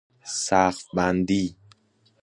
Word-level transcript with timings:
سقف 0.35 0.83
بندی 0.93 1.55